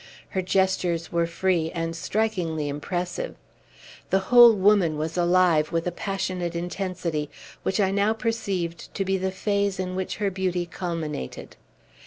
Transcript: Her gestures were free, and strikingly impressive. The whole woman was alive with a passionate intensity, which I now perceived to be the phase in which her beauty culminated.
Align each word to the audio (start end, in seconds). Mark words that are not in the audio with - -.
Her 0.29 0.41
gestures 0.41 1.11
were 1.11 1.27
free, 1.27 1.69
and 1.75 1.95
strikingly 1.95 2.67
impressive. 2.67 3.35
The 4.09 4.17
whole 4.33 4.55
woman 4.55 4.97
was 4.97 5.15
alive 5.15 5.71
with 5.71 5.85
a 5.85 5.91
passionate 5.91 6.55
intensity, 6.55 7.29
which 7.61 7.79
I 7.79 7.91
now 7.91 8.13
perceived 8.13 8.91
to 8.95 9.05
be 9.05 9.19
the 9.19 9.29
phase 9.29 9.79
in 9.79 9.95
which 9.95 10.15
her 10.17 10.31
beauty 10.31 10.65
culminated. 10.65 11.55